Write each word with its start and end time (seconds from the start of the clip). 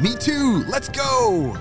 Me 0.00 0.14
too! 0.16 0.64
Let's 0.68 0.88
go! 0.88 1.56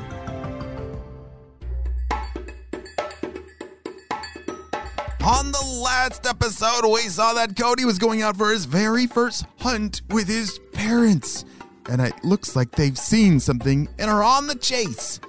On 5.24 5.52
the 5.52 5.80
last 5.84 6.26
episode, 6.26 6.91
we 6.91 7.02
saw 7.02 7.34
that 7.36 7.55
Cody 7.55 7.86
was 7.86 8.00
going 8.00 8.24
out 8.24 8.36
for 8.36 8.52
his 8.52 8.66
very 8.66 9.05
first 9.05 9.46
hunt 9.60 10.02
with 10.10 10.28
his 10.28 10.60
parents. 10.74 11.46
And 11.90 12.02
it 12.02 12.14
looks 12.24 12.55
like 12.55 12.72
they've 12.72 12.98
seen 12.98 13.40
something 13.40 13.88
and 14.00 14.10
are 14.10 14.24
on 14.24 14.48
the 14.48 14.55
chase. 14.55 15.20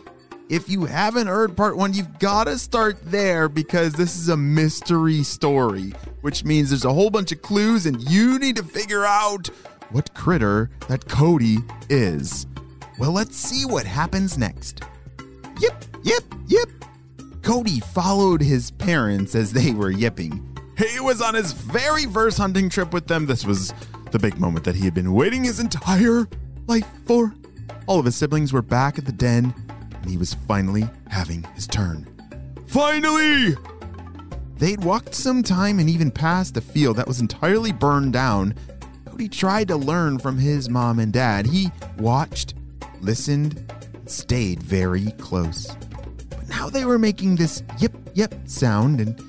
If 0.48 0.69
you 0.69 0.84
haven't 0.87 1.27
heard 1.27 1.57
part 1.57 1.77
one, 1.77 1.93
you've 1.93 2.19
got 2.19 2.45
to 2.45 2.59
start 2.59 2.98
there 3.05 3.48
because 3.48 3.93
this 3.93 4.17
is 4.17 4.29
a 4.29 4.37
mystery 4.37 5.23
story, 5.23 5.93
which 6.23 6.45
means 6.45 6.71
there's 6.71 6.84
a 6.84 6.93
whole 6.93 7.11
bunch 7.11 7.33
of 7.33 7.43
clues 7.43 7.87
and 7.87 8.03
you 8.11 8.39
need 8.39 8.57
to 8.57 8.62
figure 8.62 9.05
out 9.05 9.48
what 9.91 10.15
critter 10.15 10.71
that 10.89 11.07
Cody 11.09 11.59
is. 11.91 12.47
Well, 13.02 13.11
let's 13.11 13.37
see 13.37 13.65
what 13.66 13.84
happens 13.84 14.38
next. 14.38 14.84
Yip, 15.58 15.75
yip, 16.05 16.22
yip. 16.47 16.70
Cody 17.42 17.81
followed 17.81 18.41
his 18.41 18.70
parents 18.70 19.34
as 19.34 19.53
they 19.53 19.72
were 19.72 19.91
yipping. 19.91 20.56
He 20.78 21.00
was 21.00 21.20
on 21.20 21.34
his 21.34 21.50
very 21.50 22.05
first 22.05 22.39
hunting 22.39 22.69
trip 22.69 22.92
with 22.92 23.09
them. 23.09 23.27
This 23.27 23.44
was 23.44 23.75
the 24.12 24.20
big 24.20 24.39
moment 24.39 24.64
that 24.67 24.77
he 24.77 24.84
had 24.84 24.94
been 24.94 25.14
waiting 25.14 25.42
his 25.42 25.59
entire 25.59 26.28
life 26.69 26.86
for. 27.05 27.34
All 27.89 27.98
of 27.98 28.05
his 28.05 28.14
siblings 28.14 28.53
were 28.53 28.62
back 28.62 28.98
at 28.98 29.05
the 29.05 29.11
den, 29.11 29.53
and 30.00 30.09
he 30.09 30.16
was 30.16 30.34
finally 30.34 30.89
having 31.09 31.42
his 31.56 31.66
turn. 31.66 32.06
Finally! 32.69 33.56
They'd 34.59 34.84
walked 34.84 35.16
some 35.16 35.42
time 35.42 35.81
and 35.81 35.91
even 35.91 36.12
passed 36.12 36.56
a 36.56 36.61
field 36.61 36.98
that 36.98 37.09
was 37.09 37.19
entirely 37.19 37.72
burned 37.72 38.12
down. 38.12 38.55
Cody 39.06 39.28
tried 39.28 39.66
to 39.66 39.77
learn 39.77 40.20
from 40.20 40.39
his 40.39 40.69
mom 40.69 41.00
and 41.00 41.12
dad. 41.12 41.47
He 41.47 41.72
watched, 41.98 42.55
listened, 43.03 43.72
stayed 44.06 44.62
very 44.62 45.11
close. 45.12 45.75
But 46.31 46.48
now 46.48 46.69
they 46.69 46.84
were 46.84 46.98
making 46.98 47.36
this 47.36 47.62
yip 47.78 47.94
yip 48.14 48.34
sound, 48.47 49.00
and 49.00 49.20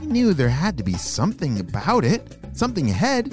he 0.00 0.06
knew 0.06 0.34
there 0.34 0.48
had 0.48 0.76
to 0.78 0.84
be 0.84 0.94
something 0.94 1.60
about 1.60 2.04
it, 2.04 2.36
something 2.52 2.90
ahead. 2.90 3.32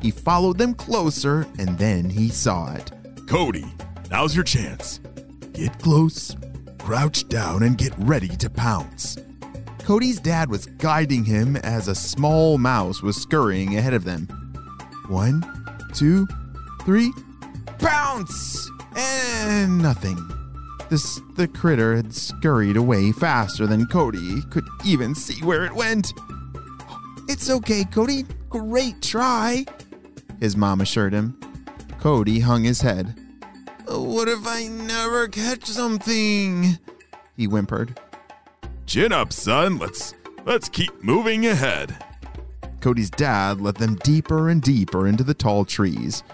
He 0.00 0.10
followed 0.10 0.58
them 0.58 0.74
closer, 0.74 1.46
and 1.58 1.78
then 1.78 2.08
he 2.08 2.28
saw 2.28 2.74
it. 2.74 2.92
Cody, 3.26 3.66
now's 4.10 4.34
your 4.34 4.44
chance. 4.44 5.00
Get 5.52 5.78
close, 5.78 6.36
crouch 6.78 7.28
down, 7.28 7.62
and 7.62 7.76
get 7.76 7.92
ready 7.98 8.28
to 8.28 8.48
pounce. 8.48 9.18
Cody's 9.78 10.20
dad 10.20 10.50
was 10.50 10.66
guiding 10.66 11.24
him 11.24 11.56
as 11.56 11.88
a 11.88 11.94
small 11.94 12.58
mouse 12.58 13.02
was 13.02 13.16
scurrying 13.16 13.76
ahead 13.76 13.94
of 13.94 14.04
them. 14.04 14.26
One, 15.08 15.44
two, 15.92 16.28
three, 16.84 17.12
pounce! 17.78 18.70
And 18.96 19.78
nothing. 19.78 20.18
This 20.88 21.20
the 21.36 21.46
critter 21.46 21.96
had 21.96 22.12
scurried 22.12 22.76
away 22.76 23.12
faster 23.12 23.66
than 23.66 23.86
Cody 23.86 24.42
could 24.50 24.66
even 24.84 25.14
see 25.14 25.40
where 25.44 25.64
it 25.64 25.72
went. 25.72 26.12
It's 27.28 27.48
okay, 27.48 27.84
Cody. 27.84 28.24
Great 28.48 29.00
try, 29.00 29.64
his 30.40 30.56
mom 30.56 30.80
assured 30.80 31.12
him. 31.12 31.38
Cody 32.00 32.40
hung 32.40 32.64
his 32.64 32.80
head. 32.80 33.14
What 33.86 34.28
if 34.28 34.46
I 34.46 34.66
never 34.66 35.28
catch 35.28 35.66
something? 35.66 36.78
He 37.36 37.44
whimpered. 37.44 38.00
Chin 38.86 39.12
up, 39.12 39.32
son. 39.32 39.78
Let's 39.78 40.14
let's 40.44 40.68
keep 40.68 41.04
moving 41.04 41.46
ahead. 41.46 42.04
Cody's 42.80 43.10
dad 43.10 43.60
led 43.60 43.76
them 43.76 43.94
deeper 43.96 44.48
and 44.48 44.60
deeper 44.60 45.06
into 45.06 45.22
the 45.22 45.34
tall 45.34 45.64
trees. 45.64 46.24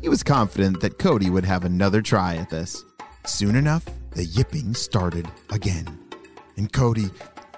He 0.00 0.08
was 0.08 0.22
confident 0.22 0.80
that 0.80 0.98
Cody 0.98 1.30
would 1.30 1.44
have 1.44 1.64
another 1.64 2.02
try 2.02 2.36
at 2.36 2.50
this. 2.50 2.84
Soon 3.26 3.56
enough, 3.56 3.84
the 4.10 4.24
yipping 4.24 4.74
started 4.74 5.26
again. 5.50 5.98
And 6.56 6.72
Cody 6.72 7.10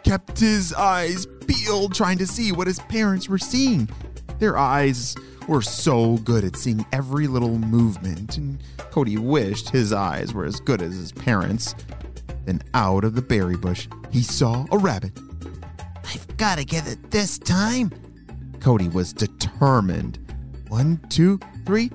kept 0.04 0.38
his 0.38 0.72
eyes 0.72 1.26
peeled, 1.46 1.94
trying 1.94 2.18
to 2.18 2.26
see 2.26 2.52
what 2.52 2.66
his 2.66 2.78
parents 2.80 3.28
were 3.28 3.38
seeing. 3.38 3.88
Their 4.38 4.56
eyes 4.56 5.16
were 5.48 5.62
so 5.62 6.18
good 6.18 6.44
at 6.44 6.56
seeing 6.56 6.84
every 6.92 7.26
little 7.26 7.58
movement, 7.58 8.36
and 8.36 8.58
Cody 8.90 9.16
wished 9.16 9.70
his 9.70 9.92
eyes 9.92 10.32
were 10.32 10.44
as 10.44 10.60
good 10.60 10.82
as 10.82 10.94
his 10.94 11.12
parents. 11.12 11.74
Then, 12.44 12.62
out 12.74 13.04
of 13.04 13.14
the 13.14 13.22
berry 13.22 13.56
bush, 13.56 13.88
he 14.10 14.22
saw 14.22 14.66
a 14.70 14.78
rabbit. 14.78 15.18
I've 16.04 16.36
got 16.36 16.58
to 16.58 16.64
get 16.64 16.86
it 16.86 17.10
this 17.10 17.38
time. 17.38 17.90
Cody 18.60 18.88
was 18.88 19.12
determined. 19.12 20.18
One, 20.68 21.00
two, 21.08 21.40
three! 21.64 21.90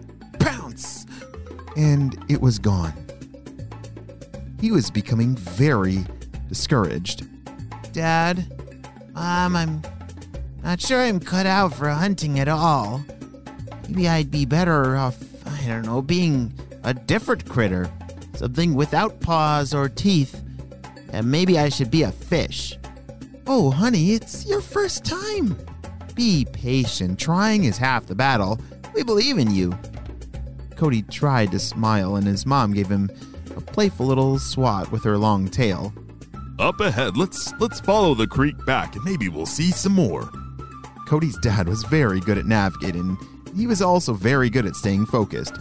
And 1.75 2.17
it 2.29 2.41
was 2.41 2.59
gone. 2.59 2.93
He 4.59 4.71
was 4.71 4.91
becoming 4.91 5.35
very 5.35 6.05
discouraged. 6.47 7.27
Dad, 7.93 8.45
Mom, 9.13 9.55
I'm 9.55 9.81
not 10.63 10.79
sure 10.79 10.99
I'm 11.01 11.19
cut 11.19 11.45
out 11.45 11.73
for 11.73 11.89
hunting 11.89 12.39
at 12.39 12.47
all. 12.47 13.03
Maybe 13.87 14.07
I'd 14.07 14.31
be 14.31 14.45
better 14.45 14.95
off, 14.95 15.17
I 15.45 15.67
don't 15.67 15.85
know, 15.85 16.01
being 16.01 16.53
a 16.83 16.93
different 16.93 17.49
critter. 17.49 17.89
Something 18.35 18.73
without 18.73 19.19
paws 19.19 19.73
or 19.73 19.89
teeth. 19.89 20.41
And 21.11 21.29
maybe 21.29 21.59
I 21.59 21.69
should 21.69 21.91
be 21.91 22.03
a 22.03 22.11
fish. 22.11 22.77
Oh, 23.47 23.71
honey, 23.71 24.13
it's 24.13 24.45
your 24.45 24.61
first 24.61 25.03
time. 25.03 25.57
Be 26.15 26.45
patient. 26.45 27.19
Trying 27.19 27.65
is 27.65 27.77
half 27.77 28.05
the 28.05 28.15
battle. 28.15 28.59
We 28.93 29.03
believe 29.03 29.37
in 29.37 29.51
you. 29.51 29.77
Cody 30.81 31.03
tried 31.03 31.51
to 31.51 31.59
smile, 31.59 32.15
and 32.15 32.25
his 32.25 32.43
mom 32.43 32.73
gave 32.73 32.89
him 32.89 33.07
a 33.55 33.61
playful 33.61 34.07
little 34.07 34.39
swat 34.39 34.91
with 34.91 35.03
her 35.03 35.15
long 35.15 35.47
tail. 35.47 35.93
Up 36.57 36.79
ahead, 36.79 37.15
let's 37.15 37.53
let's 37.59 37.79
follow 37.79 38.15
the 38.15 38.25
creek 38.25 38.55
back 38.65 38.95
and 38.95 39.05
maybe 39.05 39.29
we'll 39.29 39.45
see 39.45 39.69
some 39.69 39.91
more. 39.91 40.27
Cody's 41.07 41.37
dad 41.37 41.69
was 41.69 41.83
very 41.83 42.19
good 42.19 42.39
at 42.39 42.47
navigating. 42.47 43.15
He 43.55 43.67
was 43.67 43.83
also 43.83 44.15
very 44.15 44.49
good 44.49 44.65
at 44.65 44.75
staying 44.75 45.05
focused. 45.05 45.53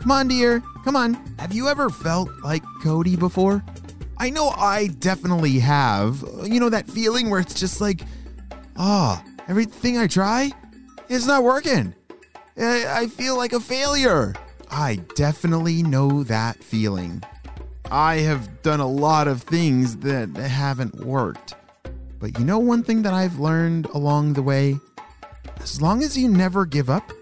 Come 0.00 0.12
on, 0.12 0.28
dear. 0.28 0.62
Come 0.82 0.96
on. 0.96 1.12
Have 1.38 1.52
you 1.52 1.68
ever 1.68 1.90
felt 1.90 2.30
like 2.42 2.62
Cody 2.82 3.16
before? 3.16 3.62
I 4.16 4.30
know 4.30 4.48
I 4.56 4.86
definitely 4.86 5.58
have. 5.58 6.24
You 6.42 6.58
know, 6.58 6.70
that 6.70 6.88
feeling 6.88 7.28
where 7.28 7.40
it's 7.40 7.60
just 7.60 7.82
like, 7.82 8.00
ah, 8.78 9.22
oh, 9.22 9.42
everything 9.46 9.98
I 9.98 10.06
try, 10.06 10.52
it's 11.10 11.26
not 11.26 11.44
working. 11.44 11.94
I, 12.60 13.06
feel 13.06 13.36
like 13.36 13.52
a 13.52 13.60
failure. 13.60 14.34
I 14.70 14.96
definitely 15.14 15.82
know 15.82 16.24
that 16.24 16.62
feeling. 16.62 17.22
I 17.90 18.16
have 18.16 18.62
done 18.62 18.80
a 18.80 18.86
lot 18.86 19.28
of 19.28 19.42
things 19.42 19.96
that 19.98 20.36
haven't 20.36 20.96
worked. 20.96 21.54
But 22.18 22.38
you 22.38 22.44
know 22.44 22.58
one 22.58 22.82
thing 22.82 23.02
that 23.02 23.14
I've 23.14 23.38
learned 23.38 23.86
along 23.86 24.32
the 24.32 24.42
way? 24.42 24.78
As 25.60 25.80
long 25.80 26.02
as 26.02 26.18
you 26.18 26.28
never 26.28 26.66
give 26.66 26.90
up, 26.90 27.12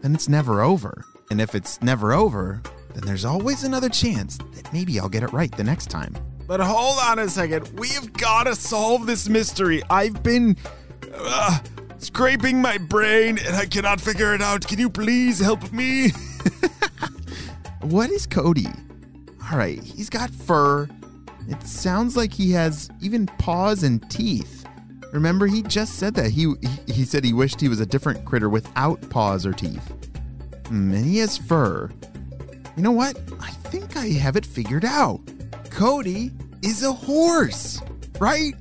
then 0.00 0.14
it's 0.14 0.28
never 0.28 0.62
over. 0.62 1.04
And 1.30 1.40
if 1.40 1.54
it's 1.54 1.82
never 1.82 2.12
over, 2.12 2.62
then 2.94 3.04
there's 3.04 3.24
always 3.24 3.64
another 3.64 3.88
chance 3.88 4.38
that 4.54 4.72
maybe 4.72 4.98
I'll 4.98 5.08
get 5.08 5.22
it 5.22 5.32
right 5.32 5.52
the 5.52 5.64
next 5.64 5.90
time. 5.90 6.16
But 6.46 6.60
hold 6.60 6.98
on 6.98 7.18
a 7.18 7.28
second. 7.28 7.70
We've 7.78 8.10
got 8.14 8.44
to 8.44 8.54
solve 8.54 9.06
this 9.06 9.28
mystery. 9.28 9.82
I've 9.90 10.22
been 10.22 10.56
uh, 11.12 11.58
scraping 11.98 12.60
my 12.60 12.78
brain 12.78 13.38
and 13.38 13.54
I 13.54 13.66
cannot 13.66 14.00
figure 14.00 14.34
it 14.34 14.42
out. 14.42 14.66
Can 14.66 14.78
you 14.78 14.88
please 14.88 15.38
help 15.38 15.72
me? 15.72 16.10
what 17.82 18.10
is 18.10 18.26
Cody? 18.26 18.68
All 19.50 19.58
right, 19.58 19.82
he's 19.82 20.10
got 20.10 20.30
fur. 20.30 20.88
It 21.48 21.62
sounds 21.62 22.16
like 22.16 22.32
he 22.32 22.52
has 22.52 22.90
even 23.00 23.26
paws 23.26 23.82
and 23.82 24.08
teeth. 24.10 24.66
Remember, 25.12 25.46
he 25.46 25.62
just 25.62 25.94
said 25.94 26.14
that. 26.14 26.30
He, 26.30 26.52
he, 26.60 26.92
he 26.92 27.04
said 27.04 27.24
he 27.24 27.32
wished 27.32 27.60
he 27.60 27.68
was 27.68 27.80
a 27.80 27.86
different 27.86 28.24
critter 28.26 28.50
without 28.50 29.08
paws 29.08 29.46
or 29.46 29.52
teeth. 29.52 29.86
Hmm, 30.66 30.92
and 30.92 31.04
he 31.04 31.18
has 31.18 31.38
fur. 31.38 31.90
You 32.76 32.82
know 32.82 32.92
what? 32.92 33.18
I 33.40 33.50
think 33.50 33.96
I 33.96 34.08
have 34.08 34.36
it 34.36 34.44
figured 34.44 34.84
out. 34.84 35.20
Cody 35.70 36.30
is 36.62 36.82
a 36.82 36.92
horse, 36.92 37.80
right? 38.20 38.54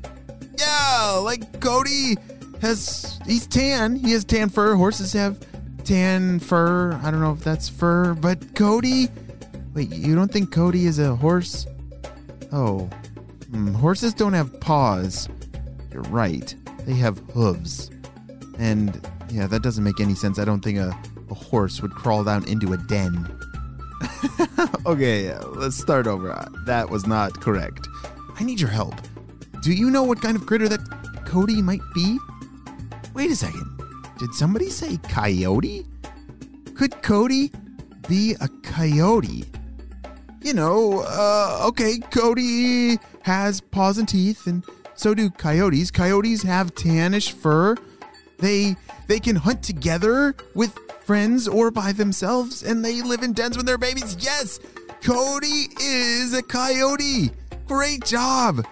Yeah, 0.57 1.21
like 1.23 1.59
Cody 1.59 2.15
has, 2.61 3.19
he's 3.25 3.47
tan. 3.47 3.95
He 3.95 4.11
has 4.11 4.23
tan 4.25 4.49
fur. 4.49 4.75
Horses 4.75 5.13
have 5.13 5.39
tan 5.83 6.39
fur. 6.39 6.93
I 7.03 7.11
don't 7.11 7.21
know 7.21 7.31
if 7.33 7.43
that's 7.43 7.69
fur, 7.69 8.13
but 8.13 8.55
Cody, 8.55 9.09
Wait, 9.77 9.91
you 9.93 10.15
don't 10.15 10.31
think 10.31 10.51
Cody 10.51 10.87
is 10.87 10.97
a 10.97 11.15
horse? 11.15 11.67
Oh, 12.51 12.89
hmm, 13.51 13.75
horses 13.75 14.11
don't 14.11 14.33
have 14.33 14.59
paws. 14.59 15.29
You're 15.93 16.01
right. 16.03 16.55
They 16.87 16.95
have 16.95 17.19
hooves. 17.31 17.91
And 18.57 19.07
yeah, 19.29 19.45
that 19.45 19.61
doesn't 19.61 19.83
make 19.83 19.99
any 19.99 20.15
sense. 20.15 20.39
I 20.39 20.45
don't 20.45 20.61
think 20.63 20.79
a, 20.79 20.97
a 21.29 21.33
horse 21.35 21.79
would 21.83 21.91
crawl 21.91 22.23
down 22.23 22.43
into 22.45 22.73
a 22.73 22.77
den. 22.77 23.27
okay, 24.87 25.37
let's 25.55 25.77
start 25.77 26.07
over. 26.07 26.31
Uh, 26.31 26.49
That 26.65 26.89
was 26.89 27.05
not 27.05 27.39
correct. 27.39 27.87
I 28.39 28.43
need 28.43 28.59
your 28.59 28.71
help. 28.71 28.95
Do 29.61 29.73
you 29.73 29.91
know 29.91 30.01
what 30.01 30.23
kind 30.23 30.35
of 30.35 30.47
critter 30.47 30.67
that 30.69 31.23
Cody 31.27 31.61
might 31.61 31.81
be? 31.93 32.17
Wait 33.17 33.31
a 33.31 33.35
second. 33.35 33.81
Did 34.19 34.31
somebody 34.35 34.69
say 34.69 34.97
coyote? 35.09 35.87
Could 36.75 37.01
Cody 37.01 37.51
be 38.07 38.35
a 38.39 38.47
coyote? 38.61 39.43
You 40.43 40.53
know, 40.53 41.03
uh, 41.03 41.63
okay, 41.69 41.97
Cody 42.11 42.99
has 43.23 43.59
paws 43.59 43.97
and 43.97 44.07
teeth, 44.07 44.45
and 44.45 44.63
so 44.93 45.15
do 45.15 45.31
coyotes. 45.31 45.89
Coyotes 45.89 46.43
have 46.43 46.75
tannish 46.75 47.31
fur. 47.31 47.75
They 48.37 48.75
they 49.07 49.19
can 49.19 49.35
hunt 49.35 49.63
together 49.63 50.35
with 50.53 50.77
friends 51.01 51.47
or 51.47 51.71
by 51.71 51.93
themselves, 51.93 52.61
and 52.61 52.85
they 52.85 53.01
live 53.01 53.23
in 53.23 53.33
dens 53.33 53.57
with 53.57 53.65
their 53.65 53.79
babies. 53.79 54.15
Yes, 54.19 54.59
Cody 55.01 55.69
is 55.81 56.35
a 56.35 56.43
coyote. 56.43 57.31
Great 57.65 58.05
job. 58.05 58.63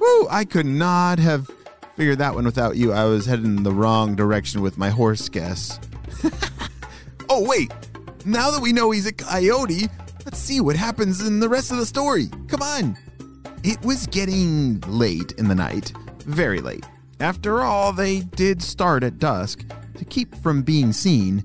Woo, 0.00 0.28
I 0.30 0.44
could 0.44 0.66
not 0.66 1.18
have 1.18 1.50
figured 1.98 2.18
that 2.18 2.32
one 2.32 2.44
without 2.44 2.76
you. 2.76 2.92
I 2.92 3.06
was 3.06 3.26
heading 3.26 3.56
in 3.56 3.62
the 3.64 3.72
wrong 3.72 4.14
direction 4.14 4.62
with 4.62 4.78
my 4.78 4.88
horse 4.88 5.28
guess. 5.28 5.80
oh, 7.28 7.44
wait. 7.44 7.72
Now 8.24 8.52
that 8.52 8.62
we 8.62 8.72
know 8.72 8.92
he's 8.92 9.06
a 9.06 9.12
coyote, 9.12 9.88
let's 10.24 10.38
see 10.38 10.60
what 10.60 10.76
happens 10.76 11.26
in 11.26 11.40
the 11.40 11.48
rest 11.48 11.72
of 11.72 11.78
the 11.78 11.84
story. 11.84 12.28
Come 12.46 12.62
on. 12.62 12.96
It 13.64 13.82
was 13.84 14.06
getting 14.06 14.78
late 14.86 15.32
in 15.38 15.48
the 15.48 15.56
night, 15.56 15.92
very 16.20 16.60
late. 16.60 16.86
After 17.18 17.62
all, 17.62 17.92
they 17.92 18.20
did 18.20 18.62
start 18.62 19.02
at 19.02 19.18
dusk. 19.18 19.64
To 19.96 20.04
keep 20.04 20.36
from 20.36 20.62
being 20.62 20.92
seen, 20.92 21.42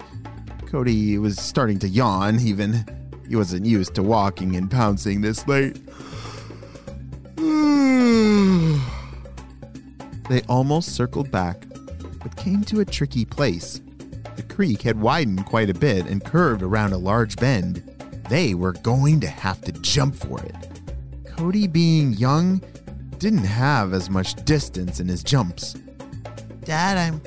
Cody 0.67 1.17
was 1.17 1.39
starting 1.39 1.79
to 1.79 1.87
yawn, 1.87 2.39
even. 2.39 2.85
He 3.27 3.35
wasn't 3.35 3.65
used 3.65 3.95
to 3.95 4.03
walking 4.03 4.55
and 4.55 4.69
pouncing 4.69 5.21
this 5.21 5.47
late. 5.47 5.81
they 10.33 10.41
almost 10.49 10.95
circled 10.95 11.29
back, 11.29 11.63
but 12.21 12.35
came 12.35 12.63
to 12.63 12.79
a 12.79 12.85
tricky 12.85 13.23
place. 13.23 13.81
The 14.35 14.41
creek 14.41 14.81
had 14.81 14.99
widened 14.99 15.45
quite 15.45 15.69
a 15.69 15.75
bit 15.75 16.07
and 16.07 16.25
curved 16.25 16.63
around 16.63 16.91
a 16.91 16.97
large 16.97 17.35
bend. 17.35 17.83
They 18.29 18.55
were 18.55 18.71
going 18.71 19.19
to 19.19 19.27
have 19.27 19.61
to 19.61 19.71
jump 19.71 20.15
for 20.15 20.41
it. 20.41 20.55
Cody, 21.25 21.67
being 21.67 22.13
young, 22.13 22.63
didn't 23.19 23.43
have 23.43 23.93
as 23.93 24.09
much 24.09 24.33
distance 24.43 24.99
in 24.99 25.07
his 25.07 25.23
jumps. 25.23 25.75
Dad, 26.63 26.97
I'm 26.97 27.21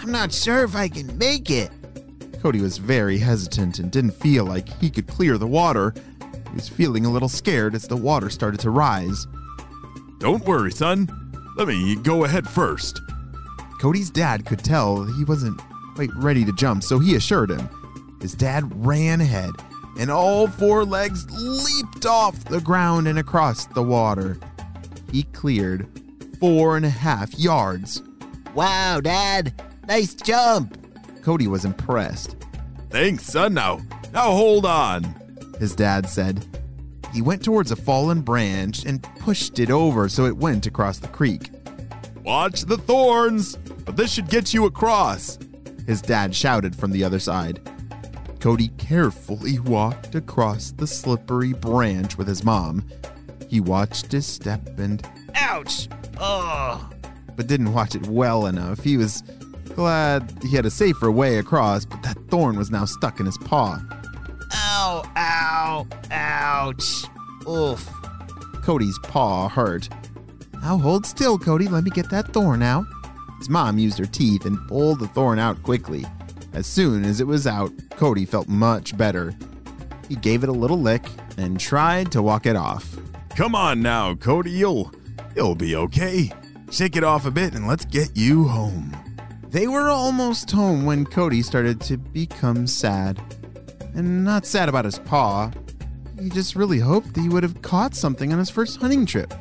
I'm 0.00 0.12
not 0.12 0.32
sure 0.32 0.62
if 0.62 0.76
I 0.76 0.86
can 0.88 1.18
make 1.18 1.50
it. 1.50 1.70
Cody 2.40 2.60
was 2.60 2.78
very 2.78 3.18
hesitant 3.18 3.80
and 3.80 3.90
didn't 3.90 4.12
feel 4.12 4.44
like 4.44 4.68
he 4.80 4.90
could 4.90 5.08
clear 5.08 5.38
the 5.38 5.46
water. 5.46 5.92
He 6.20 6.54
was 6.54 6.68
feeling 6.68 7.04
a 7.04 7.10
little 7.10 7.28
scared 7.28 7.74
as 7.74 7.88
the 7.88 7.96
water 7.96 8.30
started 8.30 8.60
to 8.60 8.70
rise. 8.70 9.26
Don't 10.20 10.44
worry, 10.44 10.70
son. 10.70 11.23
Let 11.56 11.68
me 11.68 11.94
go 11.96 12.24
ahead 12.24 12.48
first. 12.48 13.00
Cody's 13.80 14.10
dad 14.10 14.44
could 14.44 14.64
tell 14.64 15.04
he 15.04 15.24
wasn't 15.24 15.60
quite 15.94 16.10
ready 16.16 16.44
to 16.44 16.52
jump, 16.52 16.82
so 16.82 16.98
he 16.98 17.14
assured 17.14 17.50
him. 17.50 17.68
His 18.20 18.34
dad 18.34 18.64
ran 18.84 19.20
ahead, 19.20 19.50
and 19.98 20.10
all 20.10 20.48
four 20.48 20.84
legs 20.84 21.26
leaped 21.30 22.06
off 22.06 22.44
the 22.46 22.60
ground 22.60 23.06
and 23.06 23.18
across 23.18 23.66
the 23.66 23.82
water. 23.82 24.38
He 25.12 25.22
cleared 25.24 25.86
four 26.40 26.76
and 26.76 26.84
a 26.84 26.90
half 26.90 27.38
yards. 27.38 28.02
Wow, 28.54 29.00
Dad. 29.00 29.62
Nice 29.86 30.14
jump. 30.14 30.76
Cody 31.22 31.46
was 31.46 31.64
impressed. 31.64 32.36
Thanks, 32.90 33.24
son. 33.24 33.54
Now, 33.54 33.80
now 34.12 34.30
hold 34.32 34.66
on. 34.66 35.04
His 35.60 35.74
dad 35.74 36.08
said. 36.08 36.44
He 37.14 37.22
went 37.22 37.44
towards 37.44 37.70
a 37.70 37.76
fallen 37.76 38.22
branch 38.22 38.84
and 38.84 39.00
pushed 39.20 39.60
it 39.60 39.70
over 39.70 40.08
so 40.08 40.26
it 40.26 40.36
went 40.36 40.66
across 40.66 40.98
the 40.98 41.06
creek. 41.08 41.50
Watch 42.24 42.62
the 42.62 42.76
thorns, 42.76 43.54
but 43.84 43.96
this 43.96 44.12
should 44.12 44.28
get 44.28 44.52
you 44.52 44.64
across. 44.66 45.38
His 45.86 46.02
dad 46.02 46.34
shouted 46.34 46.74
from 46.74 46.90
the 46.90 47.04
other 47.04 47.20
side. 47.20 47.60
Cody 48.40 48.68
carefully 48.78 49.60
walked 49.60 50.16
across 50.16 50.72
the 50.72 50.88
slippery 50.88 51.52
branch 51.52 52.18
with 52.18 52.26
his 52.26 52.42
mom. 52.42 52.84
He 53.48 53.60
watched 53.60 54.10
his 54.10 54.26
step 54.26 54.78
and 54.78 55.06
Ouch. 55.36 55.88
Oh. 56.18 56.90
but 57.36 57.46
didn't 57.46 57.72
watch 57.72 57.94
it 57.94 58.06
well 58.08 58.46
enough. 58.46 58.82
He 58.82 58.96
was 58.96 59.22
glad 59.74 60.36
he 60.42 60.56
had 60.56 60.66
a 60.66 60.70
safer 60.70 61.12
way 61.12 61.38
across, 61.38 61.84
but 61.84 62.02
that 62.02 62.18
thorn 62.28 62.56
was 62.56 62.70
now 62.72 62.84
stuck 62.84 63.20
in 63.20 63.26
his 63.26 63.38
paw. 63.38 63.80
Ow. 64.76 65.04
Ow. 65.16 65.86
Ouch. 66.10 67.04
Oof. 67.48 67.88
Cody's 68.62 68.98
paw 69.04 69.48
hurt. 69.48 69.88
Now 70.54 70.78
hold 70.78 71.06
still, 71.06 71.38
Cody. 71.38 71.68
Let 71.68 71.84
me 71.84 71.92
get 71.92 72.10
that 72.10 72.32
thorn 72.32 72.60
out. 72.60 72.84
His 73.38 73.48
mom 73.48 73.78
used 73.78 73.98
her 73.98 74.04
teeth 74.04 74.46
and 74.46 74.58
pulled 74.66 74.98
the 74.98 75.06
thorn 75.06 75.38
out 75.38 75.62
quickly. 75.62 76.04
As 76.54 76.66
soon 76.66 77.04
as 77.04 77.20
it 77.20 77.26
was 77.28 77.46
out, 77.46 77.70
Cody 77.90 78.24
felt 78.24 78.48
much 78.48 78.96
better. 78.96 79.32
He 80.08 80.16
gave 80.16 80.42
it 80.42 80.48
a 80.48 80.52
little 80.52 80.80
lick 80.80 81.04
and 81.36 81.60
tried 81.60 82.10
to 82.10 82.20
walk 82.20 82.44
it 82.46 82.56
off. 82.56 82.96
Come 83.36 83.54
on 83.54 83.80
now, 83.80 84.16
Cody. 84.16 84.50
You'll, 84.50 84.90
you'll 85.36 85.54
be 85.54 85.76
okay. 85.76 86.32
Shake 86.72 86.96
it 86.96 87.04
off 87.04 87.26
a 87.26 87.30
bit 87.30 87.54
and 87.54 87.68
let's 87.68 87.84
get 87.84 88.16
you 88.16 88.48
home. 88.48 88.96
They 89.50 89.68
were 89.68 89.88
almost 89.88 90.50
home 90.50 90.84
when 90.84 91.06
Cody 91.06 91.42
started 91.42 91.80
to 91.82 91.96
become 91.96 92.66
sad. 92.66 93.20
And 93.94 94.24
not 94.24 94.44
sad 94.44 94.68
about 94.68 94.84
his 94.84 94.98
paw. 94.98 95.50
He 96.20 96.28
just 96.28 96.56
really 96.56 96.78
hoped 96.78 97.14
that 97.14 97.20
he 97.20 97.28
would 97.28 97.42
have 97.42 97.62
caught 97.62 97.94
something 97.94 98.32
on 98.32 98.38
his 98.38 98.50
first 98.50 98.80
hunting 98.80 99.06
trip. 99.06 99.32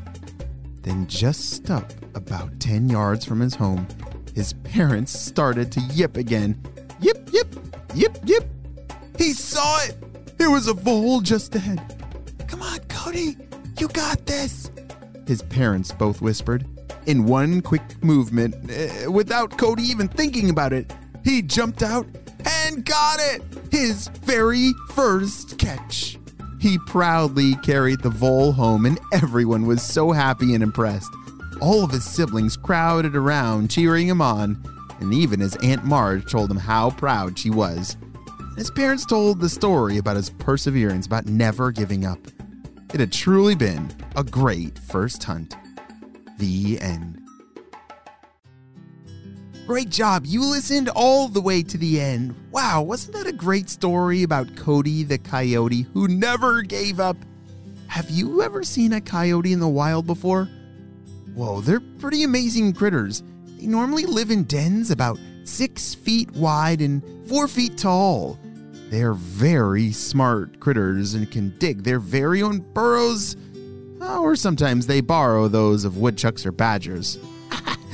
Then, 0.82 1.08
just 1.08 1.70
up 1.72 1.92
about 2.14 2.60
10 2.60 2.90
yards 2.90 3.26
from 3.26 3.40
his 3.40 3.56
home, 3.56 3.88
his 4.36 4.54
parents 4.64 5.18
started 5.18 5.72
to 5.72 5.80
yip 5.94 6.18
again. 6.18 6.62
Yip, 7.00 7.30
yip, 7.32 7.56
yip, 7.96 8.18
yip. 8.26 8.50
He 9.18 9.34
saw 9.34 9.82
it! 9.84 10.38
There 10.38 10.52
was 10.52 10.68
a 10.68 10.74
vole 10.74 11.22
just 11.22 11.56
ahead. 11.56 11.82
Come 12.48 12.62
on, 12.62 12.80
Cody, 12.90 13.38
you 13.80 13.88
got 13.88 14.26
this! 14.26 14.72
His 15.28 15.42
parents 15.42 15.92
both 15.92 16.22
whispered. 16.22 16.68
In 17.06 17.26
one 17.26 17.62
quick 17.62 18.04
movement, 18.04 18.56
uh, 18.70 19.12
without 19.12 19.58
Cody 19.58 19.84
even 19.84 20.08
thinking 20.08 20.50
about 20.50 20.74
it, 20.74 20.94
he 21.24 21.42
jumped 21.42 21.84
out 21.84 22.08
and 22.46 22.84
got 22.86 23.20
it! 23.20 23.42
His 23.74 24.08
very 24.22 24.72
first 24.90 25.58
catch. 25.58 26.20
He 26.60 26.78
proudly 26.86 27.56
carried 27.56 28.02
the 28.02 28.12
vole 28.12 28.52
home, 28.52 28.86
and 28.86 29.00
everyone 29.12 29.66
was 29.66 29.82
so 29.82 30.12
happy 30.12 30.54
and 30.54 30.62
impressed. 30.62 31.10
All 31.60 31.84
of 31.84 31.90
his 31.90 32.04
siblings 32.04 32.56
crowded 32.56 33.16
around, 33.16 33.72
cheering 33.72 34.08
him 34.08 34.22
on, 34.22 34.64
and 35.00 35.12
even 35.12 35.40
his 35.40 35.56
Aunt 35.64 35.84
Marge 35.84 36.30
told 36.30 36.52
him 36.52 36.58
how 36.58 36.92
proud 36.92 37.40
she 37.40 37.50
was. 37.50 37.98
His 38.58 38.70
parents 38.70 39.08
told 39.08 39.40
the 39.40 39.50
story 39.50 39.98
about 39.98 40.18
his 40.18 40.30
perseverance, 40.30 41.08
about 41.08 41.26
never 41.26 41.72
giving 41.72 42.06
up. 42.06 42.20
It 42.94 43.00
had 43.00 43.12
truly 43.12 43.56
been 43.56 43.90
a 44.16 44.24
great 44.24 44.78
first 44.78 45.24
hunt. 45.24 45.56
The 46.38 46.80
end. 46.80 47.23
Great 49.66 49.90
job. 49.90 50.26
You 50.26 50.42
listened 50.42 50.90
all 50.90 51.30
the 51.30 51.40
way 51.40 51.64
to 51.64 51.78
the 51.78 52.02
end. 52.02 52.36
Wow, 52.52 52.82
wasn't 52.82 53.16
that 53.16 53.28
a 53.28 53.32
great 53.32 53.70
story 53.70 54.24
about 54.24 54.58
Cody 54.58 55.04
the 55.04 55.18
coyote 55.18 55.84
who 55.94 56.10
never 56.10 56.62
gave 56.64 57.00
up? 57.00 57.16
Have 57.88 58.10
you 58.10 58.42
ever 58.42 58.64
seen 58.64 58.92
a 58.92 59.00
coyote 59.00 59.54
in 59.54 59.62
the 59.62 59.68
wild 59.70 60.06
before? 60.06 60.50
Whoa, 61.34 61.62
they're 61.62 61.80
pretty 61.80 62.24
amazing 62.24 62.74
critters. 62.74 63.24
They 63.58 63.68
normally 63.68 64.06
live 64.06 64.32
in 64.32 64.44
dens 64.44 64.92
about 64.92 65.18
six 65.46 65.96
feet 65.96 66.30
wide 66.32 66.82
and 66.82 67.02
four 67.30 67.48
feet 67.48 67.78
tall. 67.78 68.38
They're 68.90 69.14
very 69.14 69.94
smart 69.94 70.60
critters 70.60 71.14
and 71.14 71.32
can 71.32 71.58
dig 71.58 71.84
their 71.84 72.00
very 72.00 72.42
own 72.42 72.60
burrows, 72.74 73.38
ah, 74.02 74.20
or 74.20 74.36
sometimes 74.36 74.88
they 74.88 75.00
borrow 75.00 75.48
those 75.48 75.86
of 75.86 75.96
woodchucks 75.96 76.46
or 76.46 76.52
badgers. 76.52 77.18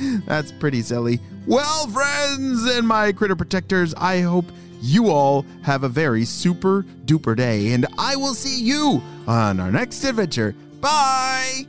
That's 0.26 0.50
pretty 0.50 0.82
silly. 0.82 1.20
Well, 1.46 1.88
friends 1.88 2.64
and 2.64 2.86
my 2.86 3.12
critter 3.12 3.36
protectors, 3.36 3.94
I 3.94 4.20
hope 4.20 4.46
you 4.80 5.08
all 5.10 5.44
have 5.62 5.84
a 5.84 5.88
very 5.88 6.24
super 6.24 6.84
duper 7.04 7.36
day, 7.36 7.72
and 7.72 7.86
I 7.98 8.16
will 8.16 8.34
see 8.34 8.60
you 8.62 9.02
on 9.26 9.60
our 9.60 9.70
next 9.72 10.04
adventure. 10.04 10.54
Bye! 10.80 11.66